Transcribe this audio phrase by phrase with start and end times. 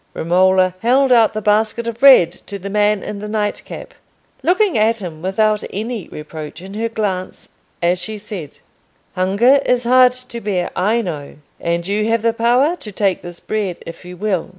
[0.15, 3.93] Romola held out the basket of bread to the man in the night cap,
[4.41, 7.49] looking at him without any reproach in her glance,
[7.83, 8.57] as she said—
[9.13, 13.39] "Hunger is hard to bear, I know, and you have the power to take this
[13.39, 14.49] bread if you will.